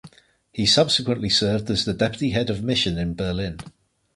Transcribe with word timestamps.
He 0.51 0.65
subsequently 0.65 1.29
served 1.29 1.69
as 1.69 1.85
the 1.85 1.93
deputy 1.93 2.31
head 2.31 2.49
of 2.49 2.63
mission 2.63 2.97
in 2.97 3.13
Berlin. 3.13 3.59